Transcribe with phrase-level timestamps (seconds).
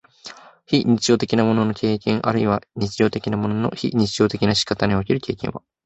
[0.65, 5.61] 非日常的なものの経験あるいは日常的なものの非日常的な仕方における経験は、